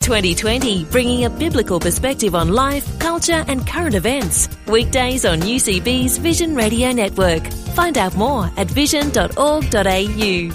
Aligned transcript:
2020, 0.00 0.84
bringing 0.86 1.24
a 1.26 1.30
biblical 1.30 1.78
perspective 1.78 2.34
on 2.34 2.48
life, 2.48 2.98
culture, 2.98 3.44
and 3.48 3.66
current 3.66 3.94
events. 3.94 4.48
Weekdays 4.66 5.24
on 5.24 5.40
UCB's 5.40 6.16
Vision 6.18 6.54
Radio 6.54 6.90
Network. 6.92 7.46
Find 7.74 7.98
out 7.98 8.16
more 8.16 8.50
at 8.56 8.66
vision.org.au. 8.68 10.52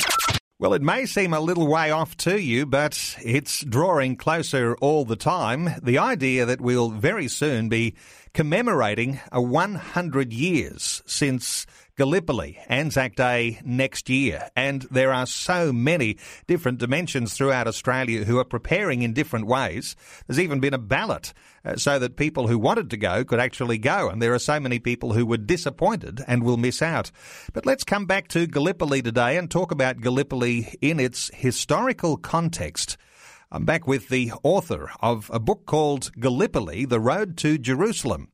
Well, 0.57 0.73
it 0.73 0.81
may 0.81 1.05
seem 1.05 1.33
a 1.33 1.39
little 1.39 1.67
way 1.67 1.91
off 1.91 2.15
to 2.17 2.41
you, 2.41 2.65
but 2.65 3.17
it's 3.21 3.63
drawing 3.65 4.15
closer 4.15 4.75
all 4.77 5.03
the 5.03 5.17
time. 5.17 5.69
The 5.83 5.97
idea 5.97 6.45
that 6.45 6.61
we'll 6.61 6.89
very 6.89 7.27
soon 7.27 7.67
be 7.67 7.93
commemorating 8.33 9.19
a 9.31 9.41
100 9.41 10.33
years 10.33 11.03
since 11.05 11.65
Gallipoli, 11.97 12.59
Anzac 12.67 13.15
Day 13.15 13.61
next 13.63 14.09
year. 14.09 14.49
And 14.55 14.81
there 14.91 15.13
are 15.13 15.25
so 15.25 15.71
many 15.71 16.17
different 16.45 16.77
dimensions 16.77 17.33
throughout 17.33 17.67
Australia 17.67 18.25
who 18.25 18.37
are 18.37 18.43
preparing 18.43 19.01
in 19.01 19.13
different 19.13 19.47
ways. 19.47 19.95
There's 20.27 20.39
even 20.39 20.59
been 20.59 20.73
a 20.73 20.77
ballot 20.77 21.33
uh, 21.63 21.77
so 21.77 21.97
that 21.99 22.17
people 22.17 22.47
who 22.47 22.59
wanted 22.59 22.89
to 22.89 22.97
go 22.97 23.23
could 23.23 23.39
actually 23.39 23.77
go. 23.77 24.09
And 24.09 24.21
there 24.21 24.33
are 24.33 24.39
so 24.39 24.59
many 24.59 24.77
people 24.77 25.13
who 25.13 25.25
were 25.25 25.37
disappointed 25.37 26.21
and 26.27 26.43
will 26.43 26.57
miss 26.57 26.81
out. 26.81 27.11
But 27.53 27.65
let's 27.65 27.85
come 27.85 28.05
back 28.05 28.27
to 28.29 28.45
Gallipoli 28.45 29.01
today 29.01 29.37
and 29.37 29.49
talk 29.49 29.71
about 29.71 30.01
Gallipoli 30.01 30.75
in 30.81 30.99
its 30.99 31.31
historical 31.33 32.17
context. 32.17 32.97
I'm 33.51 33.63
back 33.63 33.87
with 33.87 34.09
the 34.09 34.33
author 34.43 34.91
of 34.99 35.31
a 35.33 35.39
book 35.39 35.65
called 35.65 36.11
Gallipoli, 36.19 36.83
The 36.83 36.99
Road 36.99 37.37
to 37.37 37.57
Jerusalem. 37.57 38.29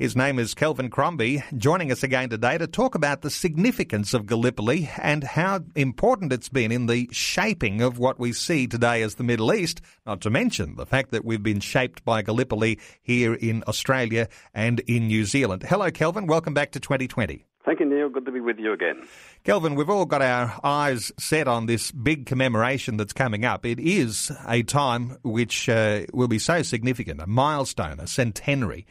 His 0.00 0.16
name 0.16 0.38
is 0.38 0.54
Kelvin 0.54 0.88
Crombie, 0.88 1.44
joining 1.58 1.92
us 1.92 2.02
again 2.02 2.30
today 2.30 2.56
to 2.56 2.66
talk 2.66 2.94
about 2.94 3.20
the 3.20 3.28
significance 3.28 4.14
of 4.14 4.24
Gallipoli 4.24 4.88
and 4.96 5.22
how 5.22 5.60
important 5.74 6.32
it's 6.32 6.48
been 6.48 6.72
in 6.72 6.86
the 6.86 7.06
shaping 7.12 7.82
of 7.82 7.98
what 7.98 8.18
we 8.18 8.32
see 8.32 8.66
today 8.66 9.02
as 9.02 9.16
the 9.16 9.24
Middle 9.24 9.52
East, 9.52 9.82
not 10.06 10.22
to 10.22 10.30
mention 10.30 10.76
the 10.76 10.86
fact 10.86 11.10
that 11.10 11.26
we've 11.26 11.42
been 11.42 11.60
shaped 11.60 12.02
by 12.02 12.22
Gallipoli 12.22 12.78
here 13.02 13.34
in 13.34 13.62
Australia 13.68 14.28
and 14.54 14.80
in 14.86 15.06
New 15.06 15.26
Zealand. 15.26 15.64
Hello, 15.68 15.90
Kelvin. 15.90 16.26
Welcome 16.26 16.54
back 16.54 16.70
to 16.70 16.80
2020. 16.80 17.44
Thank 17.66 17.80
you, 17.80 17.84
Neil. 17.84 18.08
Good 18.08 18.24
to 18.24 18.32
be 18.32 18.40
with 18.40 18.58
you 18.58 18.72
again. 18.72 19.06
Kelvin, 19.44 19.74
we've 19.74 19.90
all 19.90 20.06
got 20.06 20.22
our 20.22 20.58
eyes 20.64 21.12
set 21.18 21.46
on 21.46 21.66
this 21.66 21.92
big 21.92 22.24
commemoration 22.24 22.96
that's 22.96 23.12
coming 23.12 23.44
up. 23.44 23.66
It 23.66 23.78
is 23.78 24.32
a 24.48 24.62
time 24.62 25.18
which 25.24 25.68
uh, 25.68 26.06
will 26.14 26.26
be 26.26 26.38
so 26.38 26.62
significant, 26.62 27.20
a 27.20 27.26
milestone, 27.26 28.00
a 28.00 28.06
centenary. 28.06 28.86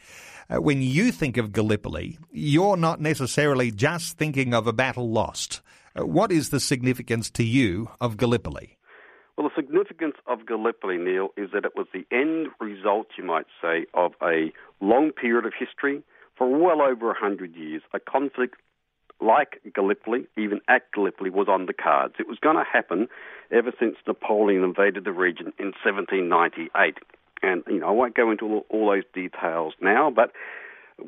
Uh, 0.50 0.60
when 0.60 0.82
you 0.82 1.12
think 1.12 1.36
of 1.36 1.52
Gallipoli, 1.52 2.18
you're 2.32 2.76
not 2.76 3.00
necessarily 3.00 3.70
just 3.70 4.18
thinking 4.18 4.52
of 4.52 4.66
a 4.66 4.72
battle 4.72 5.08
lost. 5.08 5.60
Uh, 5.94 6.04
what 6.04 6.32
is 6.32 6.50
the 6.50 6.58
significance 6.58 7.30
to 7.30 7.44
you 7.44 7.88
of 8.00 8.16
Gallipoli? 8.16 8.76
Well, 9.36 9.48
the 9.48 9.62
significance 9.62 10.16
of 10.26 10.46
Gallipoli, 10.46 10.98
Neil, 10.98 11.28
is 11.36 11.50
that 11.52 11.64
it 11.64 11.76
was 11.76 11.86
the 11.92 12.04
end 12.10 12.48
result, 12.58 13.06
you 13.16 13.22
might 13.22 13.46
say, 13.62 13.86
of 13.94 14.12
a 14.20 14.52
long 14.80 15.12
period 15.12 15.46
of 15.46 15.52
history 15.56 16.02
for 16.36 16.48
well 16.48 16.82
over 16.82 17.06
100 17.06 17.54
years. 17.54 17.82
A 17.94 18.00
conflict 18.00 18.56
like 19.20 19.60
Gallipoli, 19.72 20.26
even 20.36 20.60
at 20.66 20.90
Gallipoli, 20.92 21.30
was 21.30 21.46
on 21.48 21.66
the 21.66 21.72
cards. 21.72 22.14
It 22.18 22.26
was 22.26 22.38
going 22.40 22.56
to 22.56 22.64
happen 22.64 23.06
ever 23.52 23.72
since 23.78 23.96
Napoleon 24.04 24.64
invaded 24.64 25.04
the 25.04 25.12
region 25.12 25.52
in 25.60 25.72
1798. 25.84 26.98
And, 27.42 27.62
you 27.66 27.80
know, 27.80 27.88
I 27.88 27.92
won't 27.92 28.14
go 28.14 28.30
into 28.30 28.46
all, 28.46 28.66
all 28.68 28.90
those 28.90 29.04
details 29.14 29.74
now, 29.80 30.10
but 30.10 30.32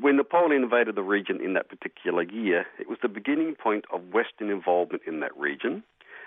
when 0.01 0.17
Napoleon 0.17 0.63
invaded 0.63 0.95
the 0.95 1.03
region 1.03 1.41
in 1.45 1.53
that 1.55 1.69
particular 1.69 2.23
year, 2.23 2.67
it 2.79 2.89
was 2.89 2.99
the 3.03 3.09
beginning 3.09 3.55
point 3.55 3.85
of 3.93 4.01
Western 4.13 4.49
involvement 4.51 5.03
in 5.07 5.21
that 5.21 5.37
region. 5.37 5.83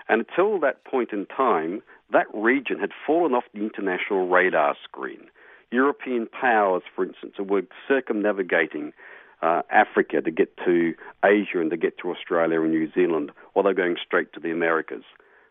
And 0.08 0.24
until 0.28 0.60
that 0.60 0.84
point 0.86 1.12
in 1.12 1.26
time, 1.26 1.82
that 2.12 2.28
region 2.34 2.80
had 2.80 2.92
fallen 3.08 3.34
off 3.34 3.46
the 3.54 3.62
international 3.62 4.28
radar 4.28 4.76
screen. 4.84 5.30
European 5.72 6.28
powers, 6.28 6.84
for 6.96 7.04
instance, 7.04 7.34
were 7.40 7.64
circumnavigating 7.88 8.94
uh, 9.42 9.64
Africa 9.72 10.22
to 10.22 10.32
get 10.32 10.56
to 10.58 10.94
Asia 11.24 11.60
and 11.60 11.72
to 11.72 11.78
get 11.78 11.98
to 12.00 12.12
Australia 12.12 12.62
and 12.62 12.72
New 12.72 12.92
Zealand, 12.94 13.32
while 13.54 13.64
they're 13.64 13.74
going 13.74 13.98
straight 14.06 14.32
to 14.34 14.40
the 14.40 14.52
Americas. 14.52 15.04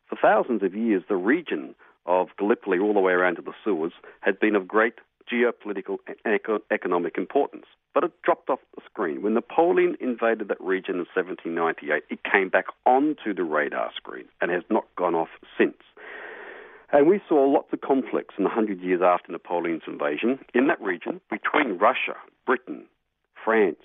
For 0.09 0.16
thousands 0.21 0.62
of 0.62 0.75
years, 0.75 1.03
the 1.09 1.16
region 1.16 1.75
of 2.06 2.28
Gallipoli 2.38 2.78
all 2.78 2.94
the 2.94 3.00
way 3.00 3.12
around 3.12 3.37
to 3.37 3.42
the 3.42 3.53
Suez 3.62 3.92
had 4.20 4.38
been 4.38 4.56
of 4.56 4.69
great 4.69 4.94
geopolitical 5.31 5.98
and 6.25 6.38
economic 6.70 7.16
importance. 7.16 7.66
But 7.94 8.04
it 8.04 8.22
dropped 8.22 8.50
off 8.50 8.59
the 8.75 8.82
screen. 8.84 9.22
When 9.22 9.34
Napoleon 9.34 9.97
invaded 10.00 10.48
that 10.48 10.60
region 10.60 10.97
in 10.97 11.06
1798, 11.15 12.03
it 12.10 12.20
came 12.31 12.48
back 12.48 12.66
onto 12.84 13.32
the 13.32 13.44
radar 13.44 13.91
screen 13.97 14.26
and 14.41 14.50
has 14.50 14.65
not 14.69 14.84
gone 14.97 15.15
off 15.15 15.28
since. 15.56 15.76
And 16.92 17.09
we 17.09 17.20
saw 17.28 17.44
lots 17.44 17.72
of 17.72 17.81
conflicts 17.81 18.34
in 18.36 18.44
the 18.44 18.50
hundred 18.50 18.81
years 18.81 19.00
after 19.03 19.32
Napoleon's 19.32 19.82
invasion 19.86 20.38
in 20.54 20.66
that 20.69 20.81
region 20.81 21.21
between 21.31 21.78
Russia, 21.78 22.16
Britain, 22.47 22.84
France, 23.44 23.76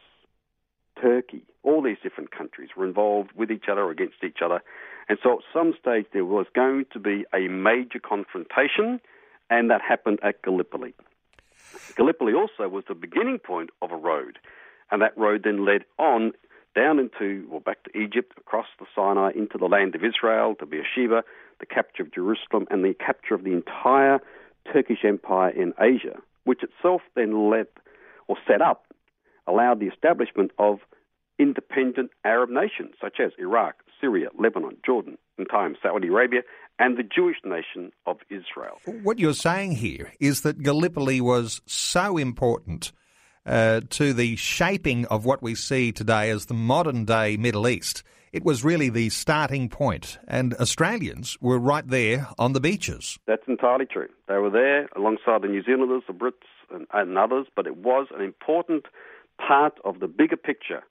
Turkey, 1.02 1.44
all 1.64 1.82
these 1.82 1.98
different 2.04 2.32
countries 2.32 2.70
were 2.76 2.86
involved 2.86 3.32
with 3.36 3.52
each 3.52 3.66
other 3.72 3.82
or 3.82 3.92
against 3.92 4.24
each 4.24 4.40
other. 4.44 4.62
And 5.10 5.18
so 5.24 5.40
at 5.40 5.40
some 5.52 5.74
stage 5.80 6.06
there 6.14 6.24
was 6.24 6.46
going 6.56 6.86
to 6.94 7.00
be 7.00 7.26
a 7.34 7.48
major 7.50 8.00
confrontation, 8.00 9.02
and 9.50 9.70
that 9.72 9.82
happened 9.82 10.20
at 10.24 10.42
Gallipoli. 10.44 10.94
Gallipoli 11.96 12.34
also 12.34 12.70
was 12.70 12.84
the 12.88 12.96
beginning 12.96 13.40
point 13.40 13.72
of 13.82 13.92
a 13.92 13.98
road, 13.98 14.38
and 14.92 15.02
that 15.02 15.18
road 15.18 15.42
then 15.44 15.66
led 15.66 15.84
on 15.98 16.34
down 16.76 17.00
into, 17.00 17.48
or 17.52 17.60
back 17.60 17.84
to 17.84 17.98
Egypt, 17.98 18.34
across 18.38 18.68
the 18.80 18.86
Sinai, 18.96 19.32
into 19.36 19.58
the 19.58 19.66
land 19.66 19.96
of 19.96 20.04
Israel, 20.04 20.56
to 20.60 20.66
Beersheba, 20.68 21.24
the 21.60 21.66
capture 21.66 22.04
of 22.04 22.14
Jerusalem, 22.14 22.68
and 22.70 22.86
the 22.86 22.94
capture 22.94 23.34
of 23.34 23.44
the 23.44 23.54
entire 23.54 24.20
Turkish 24.72 25.04
Empire 25.04 25.50
in 25.50 25.74
Asia, 25.80 26.20
which 26.44 26.62
itself 26.64 27.02
then 27.16 27.50
led 27.50 27.68
or 28.28 28.38
set 28.48 28.62
up, 28.62 28.86
allowed 29.48 29.80
the 29.80 29.88
establishment 29.88 30.52
of 30.60 30.80
independent 31.40 32.12
Arab 32.24 32.52
nations 32.52 32.94
such 33.02 33.20
as 33.20 33.32
Iraq, 33.40 33.76
Syria, 34.00 34.30
Lebanon, 34.38 34.78
Jordan, 34.86 35.18
in 35.38 35.46
time 35.46 35.76
Saudi 35.82 36.08
Arabia, 36.08 36.42
and 36.78 36.98
the 36.98 37.04
Jewish 37.04 37.38
nation 37.44 37.92
of 38.06 38.18
Israel. 38.30 38.80
What 39.04 39.20
you're 39.20 39.34
saying 39.34 39.74
here 39.74 40.14
is 40.20 40.42
that 40.42 40.64
Gallipoli 40.64 41.22
was 41.22 41.62
so 41.66 42.18
important 42.18 42.92
uh, 43.46 43.82
to 43.90 44.14
the 44.14 44.36
shaping 44.36 45.06
of 45.06 45.26
what 45.26 45.42
we 45.42 45.56
see 45.56 45.92
today 45.92 46.30
as 46.30 46.46
the 46.46 46.54
modern 46.54 47.06
day 47.06 47.38
Middle 47.38 47.68
East. 47.68 48.04
It 48.32 48.46
was 48.46 48.64
really 48.64 48.90
the 48.90 49.10
starting 49.10 49.70
point, 49.70 50.20
and 50.28 50.54
Australians 50.56 51.36
were 51.42 51.58
right 51.58 51.88
there 51.88 52.28
on 52.38 52.54
the 52.54 52.60
beaches. 52.60 53.18
That's 53.26 53.48
entirely 53.48 53.88
true. 53.88 54.08
They 54.28 54.38
were 54.38 54.52
there 54.52 54.88
alongside 54.96 55.42
the 55.42 55.48
New 55.48 55.64
Zealanders, 55.64 56.04
the 56.06 56.14
Brits, 56.14 56.34
and, 56.72 56.86
and 56.94 57.18
others, 57.18 57.48
but 57.56 57.66
it 57.66 57.78
was 57.78 58.08
an 58.16 58.22
important 58.22 58.86
part 59.40 59.80
of 59.84 60.00
the 60.00 60.08
bigger 60.08 60.38
picture 60.38 60.84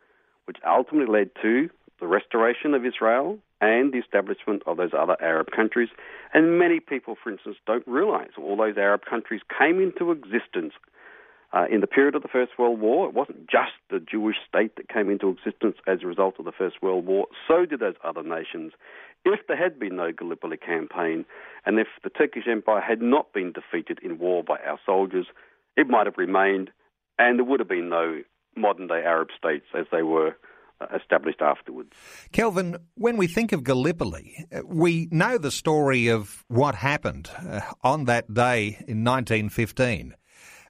which 0.46 0.56
ultimately 0.66 1.12
led 1.12 1.30
to 1.42 1.68
the 2.00 2.06
restoration 2.06 2.74
of 2.74 2.84
Israel 2.84 3.38
and 3.60 3.92
the 3.92 3.98
establishment 3.98 4.62
of 4.66 4.76
those 4.76 4.92
other 4.96 5.16
Arab 5.20 5.50
countries. 5.54 5.88
And 6.32 6.58
many 6.58 6.80
people, 6.80 7.16
for 7.22 7.30
instance, 7.30 7.56
don't 7.66 7.86
realize 7.86 8.30
all 8.38 8.56
those 8.56 8.76
Arab 8.76 9.02
countries 9.08 9.40
came 9.58 9.80
into 9.80 10.12
existence 10.12 10.74
uh, 11.52 11.64
in 11.70 11.80
the 11.80 11.86
period 11.86 12.14
of 12.14 12.22
the 12.22 12.28
First 12.28 12.52
World 12.58 12.80
War. 12.80 13.08
It 13.08 13.14
wasn't 13.14 13.48
just 13.48 13.72
the 13.90 14.00
Jewish 14.00 14.36
state 14.48 14.76
that 14.76 14.88
came 14.88 15.10
into 15.10 15.28
existence 15.28 15.76
as 15.86 16.00
a 16.02 16.06
result 16.06 16.34
of 16.38 16.44
the 16.44 16.52
First 16.52 16.82
World 16.82 17.06
War, 17.06 17.26
so 17.46 17.64
did 17.64 17.80
those 17.80 17.94
other 18.04 18.22
nations. 18.22 18.72
If 19.24 19.40
there 19.48 19.56
had 19.56 19.78
been 19.78 19.96
no 19.96 20.12
Gallipoli 20.12 20.58
campaign, 20.58 21.24
and 21.66 21.78
if 21.78 21.88
the 22.04 22.10
Turkish 22.10 22.44
Empire 22.48 22.80
had 22.80 23.02
not 23.02 23.32
been 23.32 23.52
defeated 23.52 23.98
in 24.02 24.18
war 24.18 24.44
by 24.44 24.58
our 24.66 24.78
soldiers, 24.84 25.26
it 25.76 25.88
might 25.88 26.06
have 26.06 26.18
remained, 26.18 26.70
and 27.18 27.38
there 27.38 27.44
would 27.44 27.60
have 27.60 27.68
been 27.68 27.88
no 27.88 28.22
modern 28.56 28.86
day 28.86 29.02
Arab 29.04 29.28
states 29.36 29.66
as 29.76 29.86
they 29.90 30.02
were 30.02 30.36
established 30.94 31.40
afterwards. 31.40 31.92
Kelvin, 32.32 32.76
when 32.94 33.16
we 33.16 33.26
think 33.26 33.52
of 33.52 33.64
Gallipoli, 33.64 34.46
uh, 34.52 34.60
we 34.66 35.08
know 35.10 35.38
the 35.38 35.50
story 35.50 36.08
of 36.08 36.44
what 36.48 36.74
happened 36.74 37.30
uh, 37.38 37.60
on 37.82 38.04
that 38.04 38.32
day 38.32 38.84
in 38.86 39.04
1915. 39.04 40.14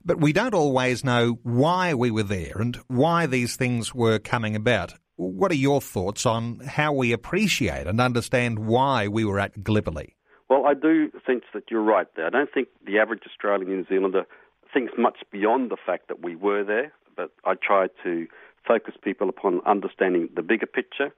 But 0.04 0.20
we 0.20 0.32
don't 0.32 0.54
always 0.54 1.04
know 1.04 1.38
why 1.42 1.94
we 1.94 2.10
were 2.10 2.22
there 2.22 2.56
and 2.58 2.76
why 2.86 3.26
these 3.26 3.56
things 3.56 3.94
were 3.94 4.18
coming 4.18 4.56
about. 4.56 4.94
What 5.16 5.50
are 5.50 5.56
your 5.56 5.80
thoughts 5.80 6.24
on 6.24 6.60
how 6.60 6.92
we 6.92 7.12
appreciate 7.12 7.86
and 7.86 8.00
understand 8.00 8.60
why 8.60 9.08
we 9.08 9.24
were 9.24 9.40
at 9.40 9.62
Gallipoli? 9.64 10.16
Well, 10.48 10.64
I 10.64 10.74
do 10.74 11.10
think 11.26 11.42
that 11.52 11.64
you're 11.70 11.82
right 11.82 12.06
there. 12.16 12.26
I 12.26 12.30
don't 12.30 12.52
think 12.52 12.68
the 12.86 12.98
average 12.98 13.22
Australian 13.26 13.68
New 13.68 13.84
Zealander 13.86 14.24
thinks 14.72 14.92
much 14.96 15.18
beyond 15.30 15.70
the 15.70 15.76
fact 15.84 16.08
that 16.08 16.22
we 16.22 16.36
were 16.36 16.62
there 16.64 16.92
but 17.18 17.32
I 17.44 17.54
try 17.60 17.88
to 18.04 18.26
focus 18.66 18.94
people 19.02 19.28
upon 19.28 19.60
understanding 19.66 20.28
the 20.34 20.42
bigger 20.42 20.66
picture. 20.66 21.12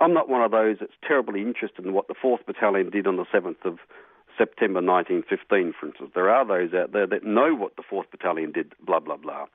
I'm 0.00 0.12
not 0.12 0.28
one 0.28 0.42
of 0.42 0.50
those 0.50 0.76
that's 0.80 0.92
terribly 1.06 1.40
interested 1.40 1.84
in 1.84 1.92
what 1.92 2.08
the 2.08 2.14
4th 2.14 2.44
Battalion 2.46 2.90
did 2.90 3.06
on 3.06 3.16
the 3.16 3.24
7th 3.24 3.64
of 3.64 3.78
September 4.36 4.80
1915, 4.80 5.74
for 5.78 5.86
instance. 5.86 6.10
There 6.14 6.30
are 6.30 6.46
those 6.46 6.74
out 6.74 6.92
there 6.92 7.06
that 7.06 7.24
know 7.24 7.54
what 7.54 7.76
the 7.76 7.82
4th 7.82 8.10
Battalion 8.10 8.52
did, 8.52 8.72
blah, 8.84 9.00
blah, 9.00 9.16
blah. 9.16 9.46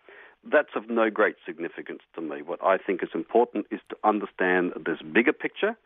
That's 0.43 0.75
of 0.75 0.89
no 0.89 1.11
great 1.11 1.35
significance 1.45 2.01
to 2.15 2.21
me. 2.21 2.41
What 2.41 2.63
I 2.63 2.77
think 2.77 3.03
is 3.03 3.09
important 3.13 3.67
is 3.69 3.79
to 3.89 3.97
understand 4.03 4.73
this 4.83 4.97
bigger 5.13 5.33
picture 5.33 5.77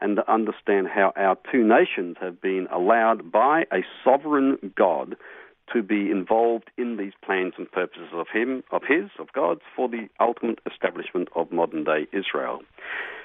and 0.00 0.16
to 0.16 0.32
understand 0.32 0.88
how 0.88 1.12
our 1.16 1.36
two 1.50 1.64
nations 1.64 2.16
have 2.20 2.40
been 2.40 2.68
allowed 2.70 3.32
by 3.32 3.64
a 3.72 3.82
sovereign 4.04 4.72
God 4.76 5.16
to 5.72 5.82
be 5.82 6.10
involved 6.10 6.70
in 6.76 6.96
these 6.96 7.12
plans 7.24 7.54
and 7.56 7.70
purposes 7.70 8.08
of 8.12 8.26
him, 8.32 8.62
of 8.70 8.82
his, 8.86 9.10
of 9.18 9.32
God's, 9.32 9.62
for 9.74 9.88
the 9.88 10.08
ultimate 10.20 10.58
establishment 10.70 11.28
of 11.34 11.50
modern 11.50 11.84
day 11.84 12.06
Israel. 12.12 12.60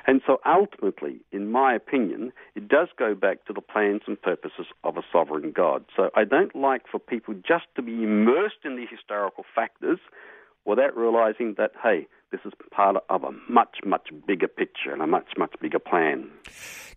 And 0.08 0.22
so 0.26 0.40
ultimately, 0.46 1.20
in 1.32 1.52
my 1.52 1.76
opinion, 1.76 2.32
it 2.56 2.68
does 2.68 2.88
go 2.98 3.14
back 3.14 3.46
to 3.46 3.54
the 3.54 3.62
plans 3.62 4.02
and 4.08 4.20
purposes 4.20 4.66
of 4.84 4.98
a 4.98 5.04
sovereign 5.12 5.52
God. 5.52 5.86
So 5.96 6.10
I 6.16 6.24
don't 6.24 6.56
like 6.56 6.84
for 6.90 7.00
people 7.00 7.34
just 7.36 7.66
to 7.76 7.82
be 7.82 8.04
immersed 8.04 8.64
in 8.64 8.76
the 8.76 8.86
historical 8.90 9.46
factors 9.54 10.00
without 10.69 10.95
realizing 10.95 11.56
that, 11.57 11.71
hey, 11.81 12.07
this 12.31 12.42
is 12.45 12.54
part 12.71 12.95
of 13.10 13.24
a 13.24 13.31
much, 13.50 13.77
much 13.83 14.10
bigger 14.27 14.48
picture 14.48 14.94
and 14.94 15.01
a 15.01 15.07
much, 15.07 15.31
much 15.38 15.54
bigger 15.60 15.80
plan. 15.80 16.30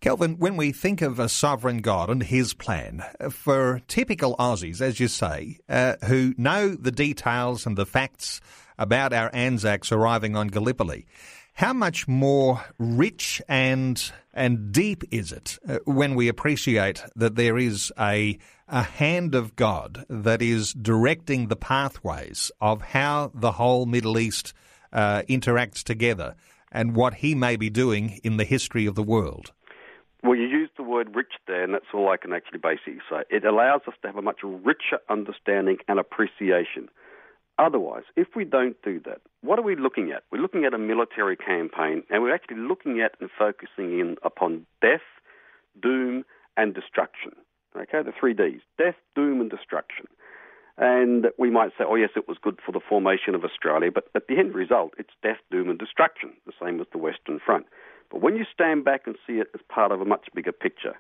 Kelvin, 0.00 0.38
when 0.38 0.56
we 0.56 0.72
think 0.72 1.00
of 1.00 1.19
a 1.19 1.28
sovereign 1.28 1.78
God 1.78 2.10
and 2.10 2.22
his 2.22 2.52
plan, 2.52 3.02
for 3.30 3.80
typical 3.88 4.36
Aussies, 4.36 4.80
as 4.82 5.00
you 5.00 5.08
say, 5.08 5.58
uh, 5.69 5.94
who 6.04 6.34
know 6.36 6.74
the 6.74 6.92
details 6.92 7.64
and 7.64 7.78
the 7.78 7.86
facts 7.86 8.40
about 8.78 9.14
our 9.14 9.30
Anzacs 9.32 9.90
arriving 9.90 10.36
on 10.36 10.48
Gallipoli, 10.48 11.06
how 11.54 11.72
much 11.72 12.06
more 12.06 12.64
rich 12.78 13.40
and 13.48 14.12
and 14.34 14.72
deep 14.72 15.04
is 15.10 15.30
it 15.30 15.58
uh, 15.69 15.78
when 15.84 16.14
we 16.14 16.28
appreciate 16.28 17.02
that 17.14 17.36
there 17.36 17.58
is 17.58 17.92
a 17.98 18.38
a 18.72 18.82
hand 18.82 19.36
of 19.36 19.54
God 19.54 20.04
that 20.08 20.42
is 20.42 20.72
directing 20.72 21.46
the 21.46 21.56
pathways 21.56 22.50
of 22.60 22.82
how 22.82 23.30
the 23.34 23.52
whole 23.52 23.86
Middle 23.86 24.19
East 24.19 24.52
uh, 24.92 25.22
interacts 25.28 25.84
together 25.84 26.34
and 26.72 26.96
what 26.96 27.14
He 27.14 27.36
may 27.36 27.56
be 27.56 27.70
doing 27.70 28.19
in 28.24 28.38
the 28.38 28.44
history 28.44 28.86
of 28.86 28.96
the 28.96 29.02
world? 29.02 29.52
Well, 30.24 30.36
you 30.36 30.46
used 30.46 30.72
the 30.76 30.82
word 30.82 31.14
rich 31.14 31.34
there, 31.46 31.62
and 31.62 31.74
that's 31.74 31.92
all 31.94 32.08
I 32.10 32.16
can 32.16 32.32
actually 32.32 32.60
basically 32.60 33.00
say. 33.08 33.22
It 33.30 33.44
allows 33.44 33.82
us 33.86 33.94
to 34.02 34.08
have 34.08 34.16
a 34.16 34.22
much 34.22 34.40
richer 34.42 34.98
understanding 35.08 35.78
and 35.86 36.00
appreciation 36.00 36.88
Otherwise, 37.58 38.04
if 38.16 38.28
we 38.34 38.44
don't 38.44 38.76
do 38.82 39.00
that, 39.04 39.20
what 39.42 39.58
are 39.58 39.62
we 39.62 39.76
looking 39.76 40.10
at? 40.10 40.24
We're 40.32 40.40
looking 40.40 40.64
at 40.64 40.74
a 40.74 40.78
military 40.78 41.36
campaign, 41.36 42.02
and 42.10 42.22
we're 42.22 42.34
actually 42.34 42.56
looking 42.56 43.00
at 43.00 43.14
and 43.20 43.28
focusing 43.38 44.00
in 44.00 44.16
upon 44.22 44.66
death, 44.80 45.06
doom, 45.80 46.24
and 46.56 46.74
destruction. 46.74 47.32
Okay, 47.76 48.02
the 48.02 48.12
three 48.19 48.34
Ds 48.34 48.60
death, 48.78 48.96
doom, 49.14 49.40
and 49.40 49.50
destruction. 49.50 50.06
And 50.78 51.26
we 51.38 51.50
might 51.50 51.70
say, 51.76 51.84
oh, 51.86 51.96
yes, 51.96 52.10
it 52.16 52.26
was 52.26 52.38
good 52.40 52.58
for 52.64 52.72
the 52.72 52.80
formation 52.80 53.34
of 53.34 53.44
Australia, 53.44 53.90
but 53.92 54.08
at 54.14 54.26
the 54.26 54.38
end 54.38 54.54
result, 54.54 54.94
it's 54.98 55.12
death, 55.22 55.36
doom, 55.50 55.69
and 55.69 55.78
destruction, 55.78 56.32
the 56.46 56.52
same 56.60 56.80
as 56.80 56.86
the 56.92 56.98
Western 56.98 57.38
Front. 57.44 57.66
But 58.10 58.22
when 58.22 58.36
you 58.36 58.44
stand 58.52 58.84
back 58.84 59.02
and 59.06 59.16
see 59.26 59.34
it 59.34 59.48
as 59.54 59.60
part 59.69 59.92
of 59.92 60.00
a 60.00 60.06
much 60.06 60.28
bigger 60.34 60.52
picture, 60.52 60.94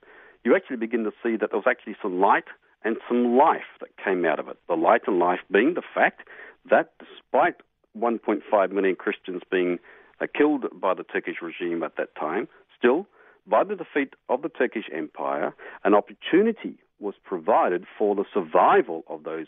you 0.44 0.54
actually 0.54 0.76
begin 0.76 1.04
to 1.04 1.12
see 1.22 1.36
that 1.36 1.50
there 1.50 1.58
was 1.58 1.66
actually 1.66 1.96
some 2.02 2.20
light 2.20 2.44
and 2.84 2.96
some 3.08 3.36
life 3.36 3.78
that 3.80 3.96
came 4.02 4.24
out 4.24 4.38
of 4.38 4.48
it. 4.48 4.58
The 4.68 4.74
light 4.74 5.02
and 5.06 5.18
life 5.18 5.40
being 5.50 5.74
the 5.74 5.82
fact 5.94 6.22
that, 6.68 6.92
despite 6.98 7.56
1.5 7.98 8.70
million 8.72 8.96
Christians 8.96 9.42
being 9.50 9.78
uh, 10.20 10.26
killed 10.36 10.66
by 10.78 10.94
the 10.94 11.04
Turkish 11.04 11.36
regime 11.40 11.82
at 11.82 11.96
that 11.96 12.14
time, 12.14 12.48
still, 12.76 13.06
by 13.46 13.64
the 13.64 13.76
defeat 13.76 14.14
of 14.28 14.42
the 14.42 14.48
Turkish 14.48 14.84
Empire, 14.94 15.54
an 15.84 15.94
opportunity 15.94 16.78
was 17.00 17.14
provided 17.24 17.84
for 17.98 18.14
the 18.14 18.24
survival 18.32 19.04
of 19.08 19.24
those 19.24 19.46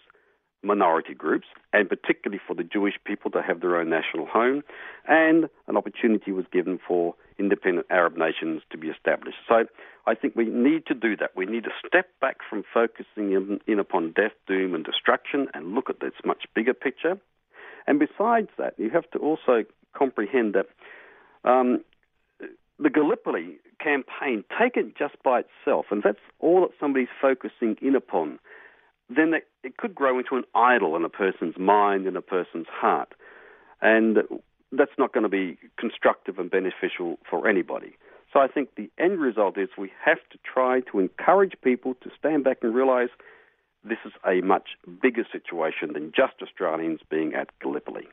minority 0.63 1.15
groups, 1.15 1.47
and 1.73 1.89
particularly 1.89 2.41
for 2.45 2.55
the 2.55 2.65
Jewish 2.65 2.95
people 3.05 3.31
to 3.31 3.43
have 3.43 3.61
their 3.61 3.77
own 3.77 3.91
national 3.91 4.27
home, 4.27 4.63
and 5.07 5.49
an 5.69 5.77
opportunity 5.77 6.33
was 6.33 6.47
given 6.51 6.81
for 6.87 7.15
independent 7.39 7.87
Arab 7.91 8.17
nations 8.17 8.63
to 8.71 8.79
be 8.79 8.89
established. 8.89 9.37
So 9.49 9.67
I 10.07 10.15
think 10.15 10.35
we 10.35 10.47
need 10.47 10.87
to 10.87 10.95
do 10.95 11.17
that. 11.17 11.31
We 11.37 11.47
need 11.47 11.65
to 11.65 11.71
step 11.87 12.07
back 12.21 12.39
from 12.49 12.65
focusing 12.73 13.33
in, 13.33 13.61
in 13.67 13.79
upon 13.79 14.13
death, 14.13 14.33
doom, 14.47 14.75
and 14.75 14.85
destruction 14.85 15.49
and 15.55 15.75
look 15.75 15.91
at 15.91 16.01
this 16.01 16.13
much 16.25 16.45
bigger 16.55 16.75
picture. 16.75 17.19
And 17.87 17.99
besides 17.99 18.49
that, 18.57 18.75
you 18.79 18.91
have 18.91 19.11
to 19.11 19.19
also 19.19 19.65
comprehend 19.97 20.55
that 20.55 20.67
um, 21.49 21.85
the 22.79 22.91
Gallipoli 22.91 23.59
campaign, 23.81 24.45
taken 24.59 24.93
just 24.99 25.15
by 25.23 25.41
itself, 25.41 25.87
and 25.91 26.03
that's 26.03 26.19
all 26.41 26.63
that 26.63 26.71
somebody's 26.81 27.09
focusing 27.21 27.77
in 27.81 27.95
upon, 27.95 28.39
then 29.09 29.35
it, 29.35 29.47
it 29.63 29.77
could 29.77 29.95
grow 29.95 30.19
into 30.19 30.37
an 30.37 30.45
idol 30.55 30.97
in 30.97 31.05
a 31.05 31.09
person's 31.09 31.59
mind, 31.59 32.07
in 32.07 32.17
a 32.17 32.23
person's 32.23 32.67
heart. 32.69 33.15
And 33.81 34.19
that's 34.73 34.99
not 34.99 35.13
going 35.13 35.23
to 35.23 35.29
be 35.29 35.59
constructive 35.79 36.39
and 36.39 36.51
beneficial 36.51 37.19
for 37.29 37.47
anybody. 37.49 37.97
So 38.33 38.41
I 38.41 38.49
think 38.49 38.71
the 38.75 38.91
end 38.99 39.21
result 39.21 39.57
is 39.59 39.69
we 39.79 39.93
have 40.05 40.19
to 40.33 40.39
try 40.43 40.81
to 40.91 40.99
encourage 40.99 41.55
people 41.63 41.95
to 42.03 42.11
stand 42.19 42.43
back 42.43 42.59
and 42.63 42.75
realise 42.75 43.11
this 43.85 43.99
is 44.05 44.13
a 44.27 44.41
much 44.41 44.71
bigger 45.03 45.25
situation 45.31 45.93
than 45.93 46.13
just 46.17 46.35
Australians 46.43 47.01
being 47.09 47.35
at 47.35 47.51
Gallipoli. 47.61 48.09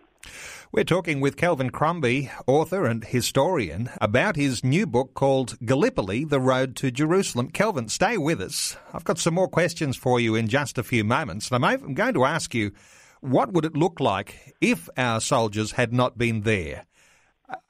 We're 0.72 0.84
talking 0.84 1.20
with 1.20 1.36
Kelvin 1.36 1.70
Crombie, 1.70 2.32
author 2.48 2.86
and 2.86 3.04
historian, 3.04 3.90
about 4.00 4.36
his 4.36 4.64
new 4.64 4.88
book 4.88 5.14
called 5.14 5.58
Gallipoli, 5.66 6.24
The 6.24 6.40
Road 6.40 6.76
to 6.78 6.92
Jerusalem. 6.92 7.50
Kelvin, 7.50 7.90
stay 7.90 8.18
with 8.18 8.40
us. 8.42 8.78
I've 8.94 9.04
got 9.04 9.20
some 9.20 9.34
more 9.34 9.50
questions 9.50 9.98
for 9.98 10.20
you 10.20 10.36
in 10.36 10.48
just 10.48 10.78
a 10.78 10.84
few 10.84 11.04
moments. 11.04 11.52
And 11.52 11.66
I'm 11.66 11.94
going 11.94 12.14
to 12.14 12.26
ask 12.26 12.54
you, 12.54 12.72
what 13.20 13.52
would 13.52 13.66
it 13.66 13.76
look 13.76 14.00
like 14.00 14.56
if 14.62 14.88
our 14.98 15.20
soldiers 15.20 15.74
had 15.74 15.92
not 15.92 16.18
been 16.18 16.42
there? 16.42 16.86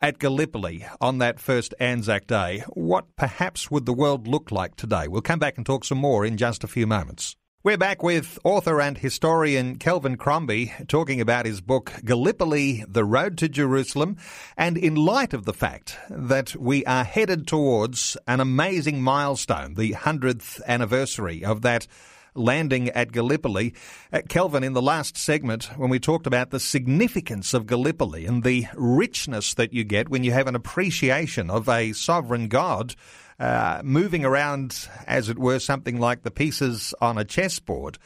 at 0.01 0.19
Gallipoli 0.19 0.86
on 1.00 1.18
that 1.18 1.39
first 1.39 1.74
Anzac 1.80 2.27
Day, 2.27 2.63
what 2.69 3.15
perhaps 3.15 3.71
would 3.71 3.86
the 3.86 3.94
world 3.94 4.27
look 4.27 4.51
like 4.51 4.75
today? 4.75 5.07
We'll 5.07 5.21
come 5.21 5.39
back 5.39 5.57
and 5.57 5.65
talk 5.65 5.86
some 5.86 5.98
more 5.98 6.25
in 6.25 6.38
just 6.38 6.63
a 6.63 6.68
few 6.68 6.86
moments. 6.86 7.36
We're 7.63 7.78
back 7.78 8.02
with 8.02 8.40
author 8.44 8.81
and 8.81 8.98
historian 8.98 9.75
Kelvin 9.75 10.18
Crombie 10.18 10.74
talking 10.88 11.22
about 11.22 11.46
his 11.46 11.62
book 11.62 11.94
Gallipoli, 12.04 12.84
The 12.88 13.06
Road 13.06 13.38
to 13.38 13.48
Jerusalem. 13.48 14.18
And 14.58 14.80
in 14.80 14.96
light 14.96 15.36
of 15.36 15.46
the 15.46 15.54
fact 15.54 15.96
that 16.10 16.56
we 16.56 16.84
are 16.86 17.03
headed 17.03 17.46
towards 17.46 18.18
an 18.27 18.39
amazing 18.39 19.03
milestone, 19.03 19.75
the 19.75 19.91
100th 19.91 20.60
anniversary 20.65 21.46
of 21.46 21.62
that 21.62 21.86
landing 22.33 22.89
at 22.89 23.11
Gallipoli. 23.11 23.73
Uh, 24.11 24.21
Kelvin, 24.27 24.63
in 24.63 24.73
the 24.73 24.81
last 24.81 25.17
segment, 25.17 25.65
when 25.77 25.89
we 25.89 26.00
talked 26.00 26.27
about 26.27 26.50
the 26.50 26.59
significance 26.59 27.53
of 27.53 27.67
Gallipoli 27.67 28.25
and 28.25 28.43
the 28.43 28.67
richness 28.75 29.53
that 29.55 29.73
you 29.73 29.83
get 29.83 30.09
when 30.09 30.23
you 30.23 30.31
have 30.31 30.47
an 30.47 30.55
appreciation 30.55 31.50
of 31.50 31.67
a 31.67 31.93
sovereign 31.93 32.47
God, 32.47 32.95
uh, 33.39 33.81
moving 33.83 34.23
around, 34.23 34.88
as 35.07 35.27
it 35.27 35.39
were, 35.39 35.59
something 35.59 36.00
like 36.00 36.21
the 36.21 36.31
pieces 36.31 36.93
on 37.01 37.17
a 37.17 37.25
chessboard. 37.25 37.97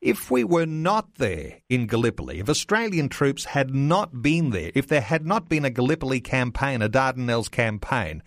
If 0.00 0.30
we 0.30 0.44
were 0.44 0.66
not 0.66 1.14
there 1.14 1.60
in 1.70 1.86
Gallipoli, 1.86 2.40
if 2.40 2.50
Australian 2.50 3.08
troops 3.08 3.46
had 3.46 3.74
not 3.74 4.20
been 4.20 4.50
there, 4.50 4.70
if 4.74 4.86
there 4.86 5.00
had 5.00 5.24
not 5.24 5.48
been 5.48 5.64
a 5.64 5.70
Gallipoli 5.70 6.20
campaign, 6.20 6.82
a 6.82 6.90
Dardanelles 6.90 7.50
campaign, 7.50 8.22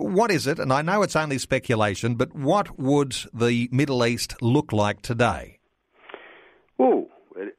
what 0.00 0.30
is 0.30 0.46
it? 0.46 0.58
And 0.58 0.72
I 0.72 0.82
know 0.82 1.02
it's 1.02 1.16
only 1.16 1.38
speculation, 1.38 2.14
but 2.14 2.34
what 2.34 2.78
would 2.78 3.16
the 3.32 3.68
Middle 3.72 4.04
East 4.04 4.40
look 4.42 4.72
like 4.72 5.02
today? 5.02 5.58
Oh, 6.78 7.08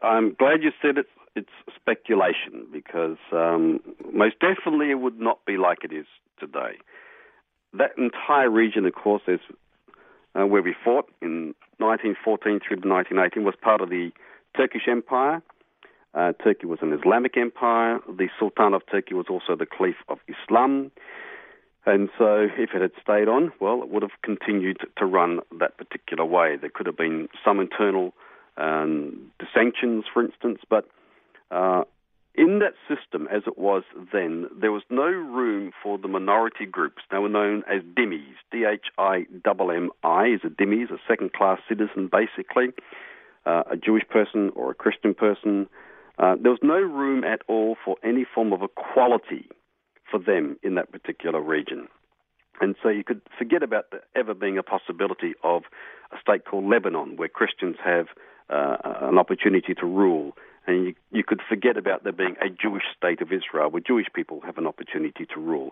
I'm 0.02 0.34
glad 0.34 0.64
you 0.64 0.72
said 0.82 0.98
it's 0.98 1.10
it's 1.36 1.50
speculation 1.76 2.68
because 2.74 3.18
um, 3.32 3.80
most 4.14 4.36
definitely 4.40 4.92
it 4.92 5.00
would 5.00 5.20
not 5.20 5.46
be 5.46 5.58
like 5.58 5.80
it 5.84 5.94
is 5.94 6.06
today. 6.40 6.78
That 7.74 7.92
entire 7.98 8.50
region, 8.50 8.86
of 8.86 8.94
course, 8.94 9.22
is 9.28 9.40
uh, 10.36 10.46
where 10.46 10.62
we 10.62 10.76
fought 10.84 11.10
in 11.22 11.56
1914 11.78 12.60
through 12.68 12.82
to 12.82 12.88
1918 12.88 13.44
was 13.46 13.56
part 13.62 13.80
of 13.82 13.90
the 13.90 14.12
Turkish 14.58 14.88
Empire. 14.90 15.42
Uh, 16.14 16.34
Turkey 16.44 16.68
was 16.68 16.80
an 16.82 16.92
Islamic 16.92 17.38
empire. 17.38 18.00
The 18.08 18.28
Sultan 18.38 18.74
of 18.74 18.82
Turkey 18.92 19.14
was 19.14 19.28
also 19.30 19.56
the 19.56 19.66
Caliph 19.66 19.96
of 20.10 20.20
Islam. 20.28 20.92
And 21.86 22.10
so, 22.18 22.48
if 22.58 22.70
it 22.76 22.82
had 22.82 22.92
stayed 23.02 23.28
on, 23.28 23.52
well, 23.60 23.82
it 23.82 23.90
would 23.90 24.04
have 24.04 24.22
continued 24.24 24.80
to 24.98 25.06
run 25.06 25.40
that 25.60 25.78
particular 25.78 26.26
way. 26.26 26.56
There 26.56 26.70
could 26.70 26.86
have 26.86 26.98
been 26.98 27.28
some 27.44 27.60
internal 27.60 28.14
um, 28.58 29.32
dissensions, 29.40 30.06
for 30.14 30.24
instance, 30.24 30.60
but 30.70 30.88
uh, 31.50 31.84
in 32.36 32.60
that 32.60 32.76
system, 32.88 33.28
as 33.32 33.44
it 33.48 33.58
was 33.58 33.84
then, 34.14 34.48
there 34.62 34.72
was 34.72 34.84
no 34.90 35.06
room 35.06 35.72
for 35.82 35.98
the 35.98 36.08
minority 36.08 36.66
groups. 36.66 37.02
They 37.10 37.18
were 37.18 37.30
known 37.30 37.64
as 37.68 37.82
dhimmis. 37.98 38.36
D 38.52 38.64
H 38.64 38.86
I 38.98 39.26
M 39.46 39.72
M 39.72 39.90
I 40.04 40.26
is 40.28 40.42
a 40.44 40.50
dhimmi, 40.50 40.84
is 40.84 40.92
a 40.92 41.00
second 41.08 41.34
class 41.34 41.60
citizen, 41.68 42.10
basically, 42.12 42.68
uh, 43.46 43.64
a 43.72 43.76
Jewish 43.76 44.08
person 44.08 44.52
or 44.56 44.72
a 44.72 44.76
Christian 44.76 45.14
person 45.14 45.68
Uh, 46.18 46.36
there 46.42 46.52
was 46.52 46.60
no 46.62 46.80
room 46.80 47.24
at 47.24 47.42
all 47.48 47.76
for 47.84 47.96
any 48.04 48.26
form 48.36 48.54
of 48.54 48.62
equality 48.62 49.46
for 50.12 50.20
them 50.20 50.58
in 50.62 50.76
that 50.76 50.92
particular 50.92 51.42
region. 51.42 51.88
And 52.60 52.76
so 52.84 52.90
you 52.90 53.04
could 53.04 53.22
forget 53.38 53.64
about 53.64 53.86
ever 54.16 54.36
being 54.36 54.58
a 54.58 54.64
possibility 54.64 55.34
of 55.44 55.64
a 56.12 56.18
state 56.22 56.46
called 56.46 56.66
Lebanon, 56.66 57.16
where 57.18 57.28
Christians 57.28 57.78
have 57.84 58.08
uh, 58.50 58.78
an 59.02 59.18
opportunity 59.18 59.74
to 59.74 59.86
rule. 59.86 60.34
And 60.68 60.86
you, 60.86 60.96
you, 61.12 61.24
could 61.24 61.42
forget 61.50 61.76
about 61.76 62.04
there 62.04 62.14
being 62.14 62.36
a 62.40 62.50
Jewish 62.50 62.84
state 62.96 63.20
of 63.22 63.32
Israel, 63.32 63.72
where 63.72 63.82
Jewish 63.82 64.06
people 64.14 64.42
have 64.46 64.60
an 64.60 64.68
opportunity 64.68 65.26
to 65.34 65.40
rule. 65.40 65.72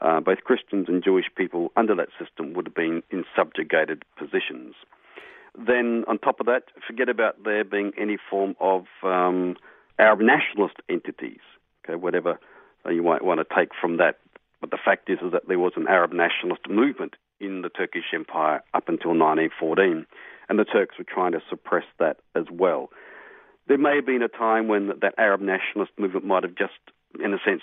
Uh, 0.00 0.20
both 0.20 0.38
Christians 0.44 0.86
and 0.88 1.04
Jewish 1.04 1.26
people 1.36 1.72
under 1.76 1.94
that 1.96 2.08
system 2.18 2.54
would 2.54 2.66
have 2.66 2.74
been 2.74 3.02
in 3.10 3.24
subjugated 3.36 4.02
positions. 4.16 4.74
Then, 5.54 6.04
on 6.08 6.18
top 6.18 6.40
of 6.40 6.46
that, 6.46 6.64
forget 6.86 7.10
about 7.10 7.44
there 7.44 7.64
being 7.64 7.92
any 7.98 8.16
form 8.30 8.54
of 8.60 8.84
um, 9.02 9.56
Arab 9.98 10.20
nationalist 10.20 10.76
entities, 10.88 11.40
okay, 11.84 11.96
whatever 11.96 12.38
you 12.88 13.02
might 13.02 13.24
want 13.24 13.40
to 13.40 13.54
take 13.54 13.70
from 13.80 13.98
that. 13.98 14.18
But 14.60 14.70
the 14.70 14.78
fact 14.82 15.08
is, 15.08 15.18
is 15.24 15.32
that 15.32 15.48
there 15.48 15.58
was 15.58 15.72
an 15.76 15.88
Arab 15.88 16.12
nationalist 16.12 16.68
movement 16.68 17.14
in 17.40 17.62
the 17.62 17.70
Turkish 17.70 18.12
Empire 18.12 18.62
up 18.74 18.88
until 18.88 19.10
1914, 19.10 20.06
and 20.48 20.58
the 20.58 20.64
Turks 20.64 20.96
were 20.98 21.04
trying 21.04 21.32
to 21.32 21.40
suppress 21.48 21.84
that 21.98 22.18
as 22.34 22.44
well. 22.50 22.90
There 23.68 23.78
may 23.78 23.96
have 23.96 24.06
been 24.06 24.22
a 24.22 24.28
time 24.28 24.68
when 24.68 24.88
that 25.00 25.14
Arab 25.16 25.40
nationalist 25.40 25.92
movement 25.98 26.26
might 26.26 26.42
have 26.42 26.54
just, 26.54 26.78
in 27.22 27.32
a 27.32 27.38
sense, 27.44 27.62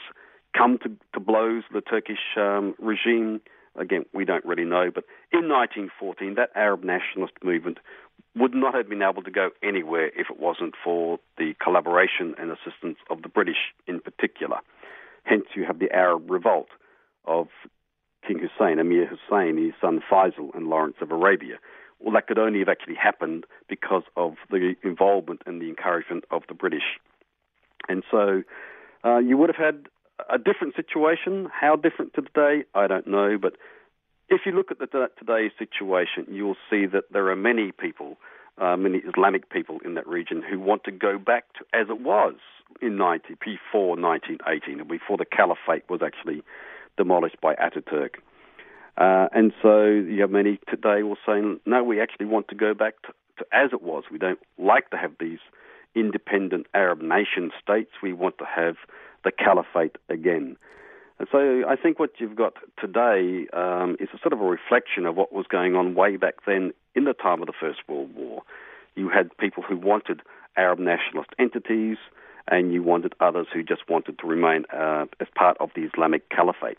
come 0.58 0.80
to, 0.80 0.92
to 1.14 1.20
blows 1.20 1.64
with 1.72 1.84
the 1.84 1.90
Turkish 1.90 2.38
um, 2.38 2.76
regime. 2.80 3.42
Again, 3.76 4.06
we 4.14 4.26
don't 4.26 4.46
really 4.46 4.66
know, 4.66 4.90
but 4.94 5.04
in 5.32 5.50
1914, 5.50 6.36
that 6.36 6.50
Arab 6.56 6.84
nationalist 6.84 7.34
movement 7.44 7.78
would 8.36 8.54
not 8.54 8.74
have 8.74 8.90
been 8.90 9.02
able 9.02 9.22
to 9.24 9.32
go 9.32 9.50
anywhere 9.62 10.08
if 10.08 10.30
it 10.30 10.40
wasn't 10.40 10.74
for 10.84 11.20
the 11.38 11.54
collaboration 11.62 12.36
and 12.38 12.52
assistance 12.52 12.98
of 13.10 13.22
the 13.22 13.30
British 13.30 13.74
in 13.88 14.00
particular. 14.00 14.58
Hence, 15.28 15.46
you 15.56 15.66
have 15.66 15.80
the 15.80 15.92
Arab 15.92 16.32
revolt 16.32 16.70
of 17.26 17.48
King 18.26 18.40
Hussein, 18.40 18.80
Emir 18.80 19.06
Hussein, 19.06 19.58
his 19.58 19.74
son 19.82 20.02
Faisal, 20.10 20.56
and 20.56 20.68
Lawrence 20.68 20.98
of 21.02 21.12
Arabia. 21.12 21.58
Well, 22.00 22.14
that 22.14 22.28
could 22.28 22.38
only 22.38 22.60
have 22.60 22.70
actually 22.70 22.96
happened 22.96 23.46
because 23.68 24.04
of 24.16 24.36
the 24.50 24.76
involvement 24.84 25.42
and 25.46 25.62
the 25.62 25.68
encouragement 25.68 26.24
of 26.32 26.44
the 26.48 26.54
British. 26.54 27.00
And 27.90 28.04
so 28.10 28.44
uh, 29.04 29.18
you 29.18 29.38
would 29.38 29.50
have 29.50 29.58
had 29.58 29.88
a 30.30 30.38
different 30.38 30.76
situation. 30.76 31.50
How 31.52 31.76
different 31.76 32.14
to 32.14 32.22
today, 32.22 32.64
I 32.74 32.88
don't 32.88 33.08
know. 33.08 33.38
But 33.42 33.54
if 34.30 34.42
you 34.46 34.54
look 34.54 34.72
at 34.72 34.80
the, 34.80 35.10
today's 35.18 35.52
situation, 35.58 36.28
you'll 36.32 36.58
see 36.70 36.86
that 36.86 37.06
there 37.12 37.28
are 37.30 37.36
many 37.36 37.72
people, 37.72 38.18
many 38.60 39.00
Islamic 39.00 39.50
people 39.50 39.80
in 39.86 39.96
that 39.96 40.08
region 40.08 40.42
who 40.42 40.60
want 40.60 40.84
to 40.86 40.92
go 40.92 41.18
back 41.18 41.46
to 41.54 41.66
as 41.74 41.88
it 41.90 42.02
was 42.02 42.36
in 42.82 42.98
90, 42.98 43.36
before 43.36 43.96
1918, 43.96 44.88
before 44.88 45.18
the 45.18 45.26
caliphate 45.26 45.84
was 45.90 46.02
actually 46.04 46.44
demolished 46.98 47.40
by 47.42 47.56
Ataturk. 47.56 48.16
Uh, 48.98 49.28
and 49.32 49.54
so 49.62 49.86
you 49.86 50.22
have 50.22 50.32
many 50.32 50.60
today 50.70 51.04
will 51.04 51.18
say, 51.26 51.42
no, 51.66 51.84
we 51.84 52.02
actually 52.02 52.26
want 52.26 52.48
to 52.48 52.56
go 52.56 52.74
back 52.74 53.00
to, 53.04 53.14
to 53.38 53.46
as 53.52 53.72
it 53.72 53.84
was. 53.84 54.06
We 54.12 54.18
don't 54.18 54.40
like 54.58 54.90
to 54.90 54.98
have 54.98 55.12
these 55.20 55.40
independent 55.96 56.66
Arab 56.74 57.02
nation 57.02 57.52
states. 57.62 57.92
We 58.02 58.14
want 58.14 58.38
to 58.40 58.46
have 58.46 58.76
the 59.24 59.32
caliphate 59.32 59.98
again. 60.10 60.58
And 61.20 61.28
so 61.32 61.64
I 61.68 61.76
think 61.76 62.00
what 62.00 62.12
you've 62.20 62.36
got 62.36 62.54
today 62.80 63.48
um, 63.54 63.98
is 64.00 64.10
a 64.14 64.20
sort 64.20 64.34
of 64.34 64.42
a 64.42 64.46
reflection 64.46 65.06
of 65.06 65.16
what 65.16 65.34
was 65.34 65.46
going 65.48 65.76
on 65.76 65.96
way 65.96 66.16
back 66.18 66.46
then 66.46 66.74
in 66.96 67.06
the 67.06 67.14
time 67.14 67.42
of 67.42 67.48
the 67.48 67.54
First 67.60 67.80
World 67.88 68.14
War. 68.16 68.44
You 68.96 69.10
had 69.10 69.36
people 69.38 69.64
who 69.64 69.78
wanted 69.78 70.22
Arab 70.56 70.80
nationalist 70.80 71.32
entities, 71.40 71.98
and 72.48 72.74
you 72.74 72.84
wanted 72.84 73.14
others 73.20 73.48
who 73.54 73.64
just 73.64 73.88
wanted 73.90 74.20
to 74.20 74.28
remain 74.28 74.66
uh, 74.74 75.06
as 75.20 75.28
part 75.36 75.58
of 75.60 75.70
the 75.76 75.82
Islamic 75.82 76.30
Caliphate. 76.30 76.78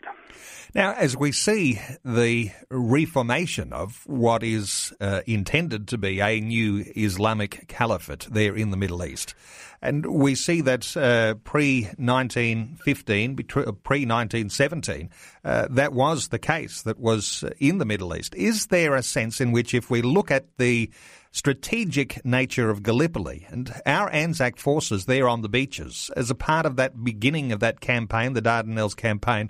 Now, 0.75 0.93
as 0.93 1.17
we 1.17 1.31
see 1.31 1.79
the 2.05 2.51
reformation 2.69 3.73
of 3.73 4.03
what 4.05 4.43
is 4.43 4.93
uh, 5.01 5.21
intended 5.25 5.87
to 5.89 5.97
be 5.97 6.21
a 6.21 6.39
new 6.39 6.85
Islamic 6.95 7.67
Caliphate 7.67 8.27
there 8.31 8.55
in 8.55 8.69
the 8.69 8.77
Middle 8.77 9.03
East, 9.03 9.33
and 9.81 10.05
we 10.05 10.35
see 10.35 10.61
that 10.61 10.95
uh, 10.97 11.35
pre 11.43 11.83
1915, 11.97 13.35
pre 13.35 14.05
1917, 14.05 15.09
uh, 15.43 15.67
that 15.71 15.93
was 15.93 16.27
the 16.27 16.39
case 16.39 16.81
that 16.83 16.99
was 16.99 17.43
in 17.59 17.77
the 17.77 17.85
Middle 17.85 18.15
East. 18.15 18.35
Is 18.35 18.67
there 18.67 18.95
a 18.95 19.03
sense 19.03 19.41
in 19.41 19.51
which, 19.51 19.73
if 19.73 19.89
we 19.89 20.01
look 20.01 20.29
at 20.29 20.45
the 20.57 20.91
strategic 21.31 22.23
nature 22.25 22.69
of 22.69 22.83
Gallipoli 22.83 23.45
and 23.49 23.71
our 23.85 24.09
Anzac 24.09 24.57
forces 24.57 25.05
there 25.05 25.27
on 25.27 25.41
the 25.41 25.49
beaches 25.49 26.09
as 26.15 26.29
a 26.29 26.35
part 26.35 26.65
of 26.65 26.75
that 26.77 27.03
beginning 27.03 27.51
of 27.51 27.59
that 27.59 27.79
campaign, 27.79 28.33
the 28.33 28.41
Dardanelles 28.41 28.95
campaign, 28.95 29.49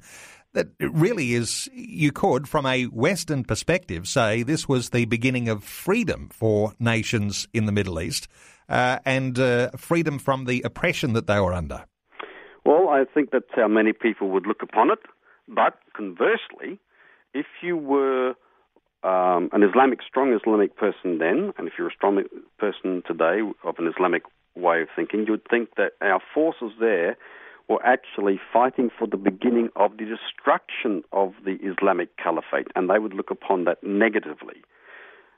that 0.53 0.67
really 0.79 1.33
is, 1.33 1.69
you 1.74 2.12
could, 2.12 2.48
from 2.48 2.65
a 2.65 2.86
Western 2.86 3.43
perspective, 3.43 4.07
say 4.07 4.43
this 4.43 4.67
was 4.67 4.89
the 4.89 5.05
beginning 5.05 5.48
of 5.48 5.63
freedom 5.63 6.29
for 6.31 6.74
nations 6.79 7.48
in 7.53 7.65
the 7.65 7.71
Middle 7.71 8.00
East 8.00 8.27
uh, 8.67 9.00
and 9.05 9.38
uh, 9.38 9.69
freedom 9.77 10.17
from 10.17 10.45
the 10.45 10.62
oppression 10.63 11.13
that 11.13 11.27
they 11.27 11.39
were 11.39 11.53
under. 11.53 11.86
Well, 12.65 12.89
I 12.89 13.05
think 13.05 13.31
that's 13.31 13.45
how 13.55 13.67
many 13.67 13.93
people 13.93 14.29
would 14.29 14.45
look 14.45 14.62
upon 14.62 14.91
it. 14.91 15.00
But 15.48 15.79
conversely, 15.95 16.79
if 17.33 17.45
you 17.62 17.77
were 17.77 18.36
um, 19.03 19.50
an 19.53 19.63
Islamic, 19.63 20.00
strong 20.08 20.34
Islamic 20.34 20.75
person 20.75 21.20
then, 21.20 21.53
and 21.58 21.68
if 21.68 21.74
you're 21.77 21.88
a 21.88 21.94
strong 21.94 22.22
person 22.58 23.03
today 23.08 23.39
of 23.63 23.75
an 23.77 23.88
Islamic 23.88 24.24
way 24.56 24.82
of 24.82 24.89
thinking, 24.96 25.25
you 25.25 25.32
would 25.32 25.48
think 25.50 25.75
that 25.77 25.94
our 26.01 26.20
forces 26.34 26.72
there 26.79 27.18
were 27.70 27.86
actually 27.86 28.39
fighting 28.51 28.89
for 28.98 29.08
the 29.08 29.15
beginning 29.15 29.70
of 29.75 29.91
the 29.98 30.06
destruction 30.06 31.03
of 31.13 31.34
the 31.46 31.58
Islamic 31.63 32.18
Caliphate, 32.18 32.68
and 32.75 32.89
they 32.89 33.00
would 33.00 33.13
look 33.13 33.32
upon 33.32 33.65
that 33.65 33.82
negatively. 33.84 34.62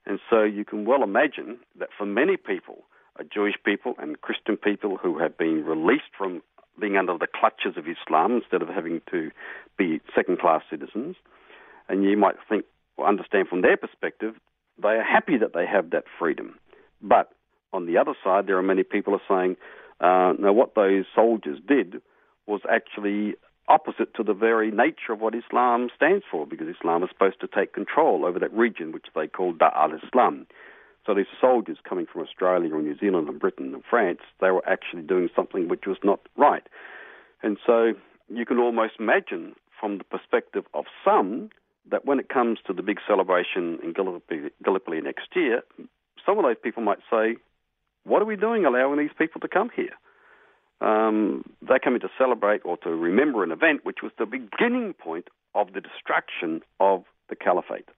And 0.06 0.20
so 0.30 0.44
you 0.44 0.66
can 0.66 0.86
well 0.86 1.04
imagine 1.04 1.60
that 1.78 1.90
for 1.96 2.06
many 2.06 2.38
people, 2.38 2.84
Jewish 3.32 3.56
people 3.64 3.94
and 4.00 4.20
Christian 4.22 4.58
people 4.58 4.98
who 4.98 5.20
have 5.20 5.38
been 5.38 5.64
released 5.66 6.16
from 6.18 6.42
being 6.80 6.98
under 6.98 7.18
the 7.18 7.28
clutches 7.28 7.78
of 7.78 7.86
Islam 7.88 8.38
instead 8.38 8.62
of 8.62 8.70
having 8.70 9.02
to 9.12 9.30
be 9.78 10.00
second 10.16 10.40
class 10.40 10.64
citizens, 10.70 11.18
and 11.90 12.04
you 12.04 12.18
might 12.18 12.36
think, 12.50 12.66
understand 13.06 13.48
from 13.48 13.62
their 13.62 13.78
perspective, 13.78 14.36
they 14.82 14.90
are 14.90 15.04
happy 15.04 15.38
that 15.38 15.54
they 15.54 15.66
have 15.66 15.92
that 15.92 16.06
freedom. 16.20 16.58
But 17.02 17.32
on 17.74 17.86
the 17.86 17.98
other 17.98 18.14
side, 18.24 18.48
there 18.48 18.58
are 18.58 18.64
many 18.64 18.84
people 18.84 19.14
are 19.14 19.22
saying, 19.28 19.58
uh, 20.00 20.34
no, 20.40 20.52
what 20.54 20.76
those 20.76 21.06
soldiers 21.14 21.60
did 21.68 22.02
was 22.48 22.62
actually 22.70 23.36
opposite 23.68 24.14
to 24.16 24.24
the 24.24 24.34
very 24.34 24.72
nature 24.72 25.14
of 25.14 25.22
what 25.22 25.36
Islam 25.36 25.90
stands 25.96 26.26
for, 26.30 26.46
because 26.46 26.68
Islam 26.68 27.04
is 27.04 27.10
supposed 27.10 27.40
to 27.42 27.48
take 27.48 27.74
control 27.74 28.26
over 28.26 28.40
that 28.40 28.52
region, 28.54 28.92
which 28.92 29.06
they 29.16 29.28
call 29.28 29.54
Dar 29.54 29.74
al 29.76 29.94
Islam. 29.94 30.48
So 31.06 31.14
these 31.14 31.26
soldiers 31.40 31.78
coming 31.88 32.06
from 32.12 32.22
Australia 32.22 32.74
or 32.74 32.82
New 32.82 32.98
Zealand 32.98 33.30
and 33.30 33.40
Britain 33.40 33.74
and 33.74 33.84
France, 33.90 34.20
they 34.40 34.52
were 34.52 34.68
actually 34.68 35.04
doing 35.04 35.30
something 35.36 35.68
which 35.68 35.86
was 35.88 35.98
not 36.04 36.20
right. 36.38 36.64
And 37.42 37.58
so 37.66 37.94
you 38.30 38.46
can 38.46 38.60
almost 38.60 38.94
imagine 39.00 39.56
from 39.80 39.98
the 39.98 40.04
perspective 40.04 40.66
of 40.74 40.86
some 41.04 41.50
that 41.90 42.06
when 42.06 42.20
it 42.20 42.30
comes 42.30 42.60
to 42.68 42.74
the 42.74 42.84
big 42.84 43.00
celebration 43.08 43.80
in 43.84 43.94
Gallipoli, 43.94 44.52
Gallipoli 44.64 45.02
next 45.02 45.28
year, 45.36 45.64
some 46.26 46.38
of 46.38 46.44
those 46.44 46.58
people 46.62 46.84
might 46.84 47.00
say, 47.10 47.38
what 48.04 48.22
are 48.22 48.26
we 48.26 48.36
doing 48.36 48.66
allowing 48.66 49.00
these 49.00 49.16
people 49.18 49.42
to 49.42 49.48
come 49.48 49.70
here? 49.76 49.94
Um, 50.82 51.44
they're 51.62 51.80
coming 51.80 52.00
to 52.02 52.10
celebrate 52.18 52.62
or 52.66 52.78
to 52.78 52.90
remember 52.90 53.44
an 53.44 53.52
event 53.52 53.82
which 53.84 53.98
was 54.02 54.12
the 54.18 54.26
beginning 54.26 54.94
point 54.94 55.28
of 55.54 55.74
the 55.74 55.82
destruction 55.82 56.62
of 56.80 57.04
the 57.30 57.36
caliphate. 57.36 57.90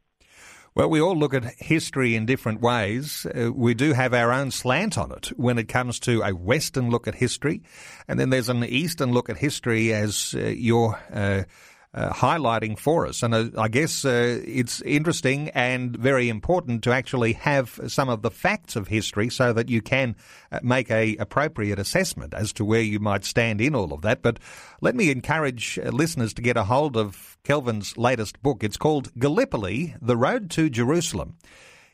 Well, 0.76 0.90
we 0.90 1.00
all 1.00 1.16
look 1.16 1.36
at 1.36 1.44
history 1.60 2.16
in 2.16 2.26
different 2.26 2.60
ways. 2.60 3.28
Uh, 3.28 3.54
we 3.54 3.76
do 3.76 3.94
have 3.94 4.12
our 4.12 4.34
own 4.34 4.50
slant 4.50 4.98
on 4.98 5.12
it 5.12 5.28
when 5.38 5.60
it 5.60 5.68
comes 5.68 6.00
to 6.00 6.24
a 6.24 6.32
Western 6.32 6.90
look 6.90 7.08
at 7.08 7.14
history, 7.14 7.62
and 8.08 8.20
then 8.20 8.32
there's 8.32 8.50
an 8.50 8.64
Eastern 8.64 9.12
look 9.12 9.30
at 9.30 9.38
history 9.38 9.94
as 9.94 10.34
uh, 10.36 10.48
your 10.48 11.00
uh, 11.14 11.44
uh, 11.94 12.10
highlighting 12.12 12.78
for 12.78 13.06
us. 13.06 13.22
And 13.22 13.34
uh, 13.34 13.50
I 13.58 13.68
guess 13.68 14.04
uh, 14.04 14.42
it's 14.46 14.82
interesting 14.82 15.50
and 15.50 15.96
very 15.96 16.30
important 16.30 16.84
to 16.84 16.92
actually 16.92 17.34
have 17.34 17.80
some 17.88 18.10
of 18.10 18.22
the 18.22 18.32
facts 18.32 18.76
of 18.76 18.88
history 18.88 19.30
so 19.30 19.54
that 19.54 19.70
you 19.70 19.82
can 19.82 20.16
uh, 20.52 20.60
make 20.64 20.90
a 20.90 21.16
appropriate 21.18 21.80
assessment 21.80 22.34
as 22.34 22.52
to 22.54 22.66
where 22.66 22.82
you 22.82 23.00
might 23.00 23.26
stand 23.26 23.62
in 23.62 23.76
all 23.76 23.94
of 23.94 24.02
that. 24.02 24.22
But 24.22 24.40
let 24.82 24.96
me 24.96 25.12
encourage 25.12 25.78
uh, 25.78 25.90
listeners 25.90 26.34
to 26.34 26.42
get 26.42 26.58
a 26.58 26.64
hold 26.64 26.98
of 26.98 27.38
Kelvin's 27.44 27.98
latest 27.98 28.42
book. 28.42 28.64
It's 28.64 28.78
called 28.78 29.12
Gallipoli: 29.20 29.96
The 30.02 30.18
Road 30.18 30.50
to 30.52 30.70
Jerusalem. 30.70 31.38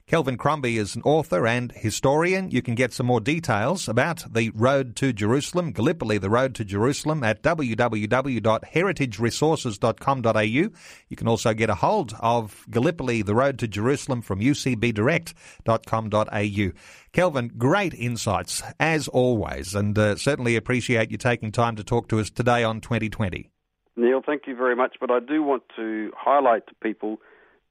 Kelvin 0.09 0.35
Crombie 0.37 0.77
is 0.79 0.95
an 0.95 1.03
author 1.03 1.45
and 1.45 1.71
historian. 1.71 2.49
You 2.49 2.63
can 2.63 2.73
get 2.73 2.93
some 2.93 3.05
more 3.05 3.21
details 3.21 3.87
about 3.87 4.25
the 4.33 4.49
Road 4.55 4.95
to 4.95 5.13
Jerusalem, 5.13 5.71
Gallipoli, 5.71 6.17
the 6.17 6.31
Road 6.31 6.55
to 6.55 6.65
Jerusalem 6.65 7.23
at 7.23 7.43
www.heritageresources.com.au. 7.43 10.41
You 10.41 10.71
can 11.15 11.27
also 11.27 11.53
get 11.53 11.69
a 11.69 11.75
hold 11.75 12.15
of 12.21 12.65
Gallipoli, 12.71 13.21
the 13.21 13.35
Road 13.35 13.59
to 13.59 13.67
Jerusalem 13.67 14.23
from 14.23 14.39
ucbdirect.com.au. 14.39 16.71
Kelvin, 17.13 17.51
great 17.55 17.93
insights 17.93 18.63
as 18.79 19.07
always, 19.09 19.75
and 19.75 19.95
uh, 19.95 20.15
certainly 20.15 20.55
appreciate 20.55 21.11
you 21.11 21.17
taking 21.17 21.51
time 21.51 21.75
to 21.75 21.83
talk 21.83 22.09
to 22.09 22.19
us 22.19 22.31
today 22.31 22.63
on 22.63 22.81
2020. 22.81 23.51
Neil, 23.95 24.23
thank 24.25 24.47
you 24.47 24.55
very 24.55 24.75
much. 24.75 24.95
But 24.99 25.11
I 25.11 25.19
do 25.19 25.43
want 25.43 25.61
to 25.75 26.11
highlight 26.17 26.65
to 26.65 26.73
people 26.81 27.19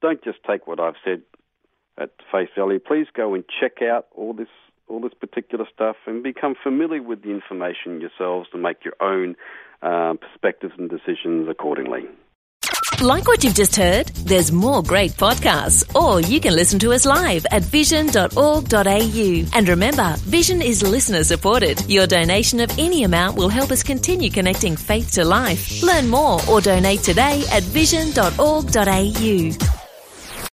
don't 0.01 0.23
just 0.23 0.37
take 0.49 0.67
what 0.67 0.79
I've 0.79 0.95
said 1.03 1.21
at 1.99 2.11
face 2.31 2.49
value. 2.57 2.79
Please 2.79 3.07
go 3.13 3.33
and 3.33 3.43
check 3.59 3.81
out 3.81 4.07
all 4.15 4.33
this 4.33 4.47
all 4.87 4.99
this 4.99 5.13
particular 5.13 5.65
stuff 5.71 5.97
and 6.07 6.23
become 6.23 6.55
familiar 6.63 7.03
with 7.03 7.21
the 7.21 7.29
information 7.29 8.01
yourselves 8.01 8.49
to 8.51 8.57
make 8.57 8.83
your 8.83 8.95
own 8.99 9.35
uh, 9.83 10.15
perspectives 10.15 10.73
and 10.79 10.89
decisions 10.89 11.47
accordingly. 11.47 12.07
Like 13.01 13.27
what 13.27 13.45
you've 13.45 13.55
just 13.55 13.77
heard? 13.77 14.07
There's 14.07 14.51
more 14.51 14.83
great 14.83 15.11
podcasts, 15.11 15.95
or 15.95 16.19
you 16.19 16.41
can 16.41 16.53
listen 16.53 16.79
to 16.79 16.91
us 16.91 17.05
live 17.05 17.45
at 17.49 17.63
vision.org.au. 17.63 19.45
And 19.53 19.69
remember, 19.69 20.15
Vision 20.17 20.61
is 20.61 20.83
listener 20.83 21.23
supported. 21.23 21.89
Your 21.89 22.07
donation 22.07 22.59
of 22.59 22.77
any 22.77 23.03
amount 23.03 23.37
will 23.37 23.47
help 23.47 23.71
us 23.71 23.83
continue 23.83 24.29
connecting 24.29 24.75
faith 24.75 25.13
to 25.13 25.23
life. 25.23 25.81
Learn 25.81 26.09
more 26.09 26.41
or 26.49 26.59
donate 26.59 26.99
today 26.99 27.45
at 27.51 27.63
vision.org.au. 27.63 29.78